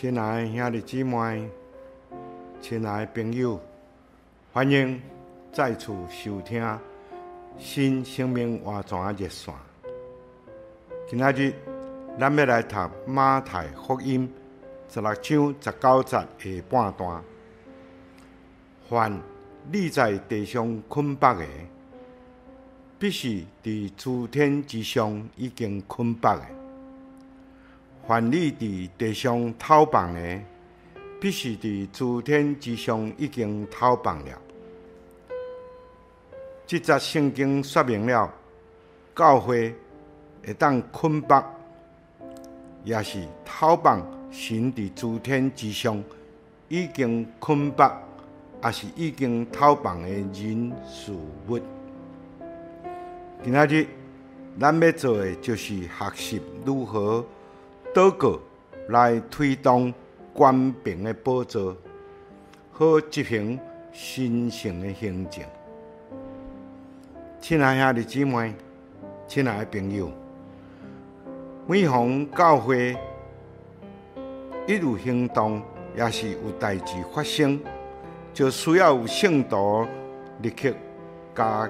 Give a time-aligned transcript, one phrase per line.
[0.00, 1.46] 亲爱的兄弟姊妹，
[2.62, 3.60] 亲爱的朋友，
[4.50, 4.98] 欢迎
[5.52, 6.66] 再次收听
[7.58, 9.52] 新生命活泉热线。
[11.06, 11.52] 今仔日，
[12.18, 12.76] 咱要来读
[13.06, 14.26] 马太福音
[14.88, 17.22] 十六章十九节下半段。
[18.88, 19.20] 凡
[19.70, 21.46] 立在地上困缚的，
[22.98, 26.59] 必是伫诸天之上已经困缚的。
[28.06, 30.40] 凡你伫地上讨饭的，
[31.20, 34.38] 必是伫诸天之上已经讨饭了。
[36.66, 38.32] 这则圣经说明了，
[39.14, 39.74] 教会
[40.44, 41.44] 会当困缚，
[42.84, 46.02] 也是讨饭神伫诸天之上
[46.68, 47.92] 已经困缚，
[48.64, 51.12] 也是已经讨饭的人事
[51.48, 51.60] 物。
[53.44, 53.86] 今仔日，
[54.58, 57.24] 咱要做的就是学习如何。
[57.92, 58.38] 祷告
[58.90, 59.92] 来推动
[60.32, 61.76] 官兵的宝座，
[62.70, 63.58] 好执行
[63.92, 65.42] 神圣的行政。
[67.40, 68.54] 亲爱兄弟姊妹，
[69.26, 70.08] 亲爱的朋友，
[71.66, 72.96] 每逢教会
[74.68, 75.60] 一有行动，
[75.96, 77.60] 也是有代志发生，
[78.32, 79.84] 就需要有圣徒
[80.42, 80.72] 立刻
[81.34, 81.68] 把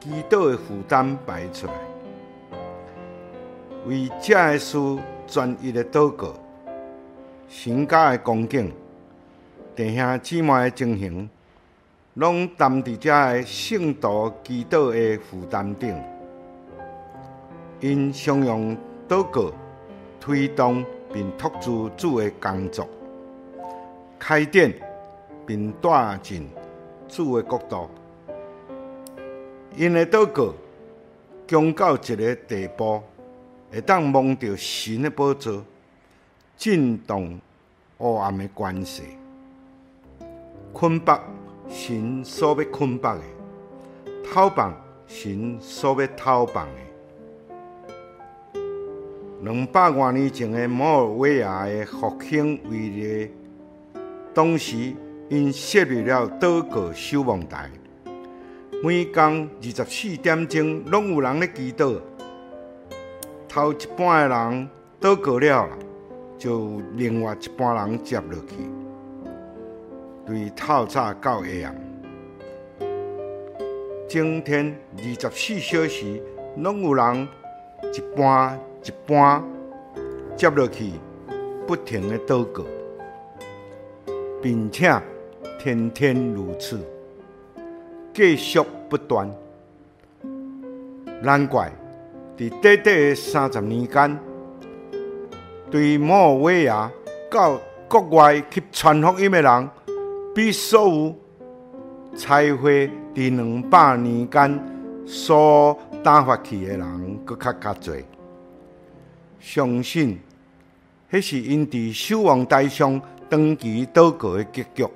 [0.00, 1.72] 祈祷的负担摆出来，
[3.86, 4.76] 为这个事。
[5.24, 6.34] 专一的祷告，
[7.48, 8.70] 神家的恭敬，
[9.74, 11.30] 弟兄姊妹的情形，
[12.14, 15.98] 拢担伫这个圣徒祈祷的负担顶。
[17.80, 18.76] 因常用
[19.08, 19.50] 祷告
[20.20, 22.86] 推动并托住主的工作，
[24.18, 24.70] 开展
[25.46, 26.46] 并带进
[27.08, 27.88] 主的国度。
[29.76, 30.52] 因的祷告
[31.46, 33.02] 强到一个地步。
[33.72, 35.64] 会当望到神的宝座，
[36.58, 37.40] 震动
[37.96, 39.02] 黑暗的关系，
[40.74, 41.18] 捆绑
[41.70, 43.24] 神所要捆绑的，
[44.30, 44.74] 讨饭
[45.06, 48.60] 神所要讨饭的。
[49.40, 53.30] 两百多年前的摩尔维亚的复兴伟业，
[54.34, 54.94] 当时
[55.30, 57.70] 因设立了祷告守望台，
[58.84, 61.98] 每天二十四点钟拢有人咧祈祷。
[63.54, 64.68] 头一半的人
[64.98, 65.68] 倒过了，
[66.38, 68.56] 就另外一半人接落去，
[70.24, 71.76] 对透早到下暗，
[74.08, 76.22] 整天二十四小时
[76.56, 77.28] 拢有人
[77.92, 79.44] 一半一半
[80.34, 80.92] 接落去，
[81.66, 82.64] 不停的倒过，
[84.40, 84.98] 并且
[85.60, 86.80] 天天如此，
[88.14, 88.58] 继续
[88.88, 89.30] 不断，
[91.22, 91.70] 难怪。
[92.36, 94.18] 伫短短的三十年间，
[95.70, 96.90] 对摩尔维亚
[97.30, 99.70] 到国外去传福音的人，
[100.34, 101.14] 比所有
[102.16, 104.60] 彩会伫两百年间
[105.06, 108.02] 所打发去的人搁较较侪。
[109.38, 110.18] 相信，
[111.10, 114.86] 迄是因伫守望台上长期祷告的结局。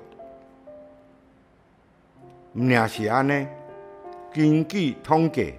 [2.53, 3.45] 毋也是安尼，
[4.33, 5.53] 根据统计。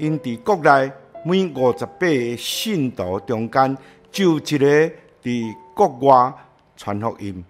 [0.00, 0.90] 因伫国内
[1.26, 3.76] 每五十八个信徒中间，
[4.10, 4.90] 就一个
[5.22, 6.32] 伫国外
[6.74, 7.44] 传福音，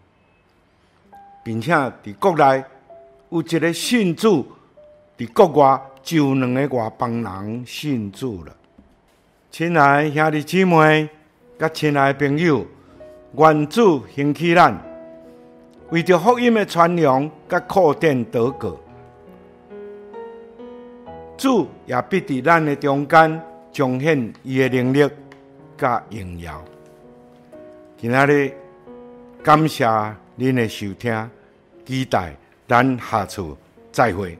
[1.44, 2.64] 并且伫国内
[3.30, 4.44] 有一个信主，
[5.16, 8.52] 伫国外就两个外邦人信主了。
[9.52, 11.08] 亲爱的兄弟姊妹，
[11.56, 12.66] 甲亲爱的朋友，
[13.36, 14.76] 愿主兴起咱，
[15.90, 18.76] 为着福音的传扬，甲扩展祷告。
[21.40, 23.42] 主也必伫咱的中间
[23.72, 25.10] 彰显伊的能力
[25.74, 26.62] 甲荣耀。
[27.96, 28.52] 今仔日
[29.42, 29.86] 感谢
[30.36, 31.30] 恁的收听，
[31.86, 32.36] 期待
[32.68, 33.42] 咱下次
[33.90, 34.38] 再会。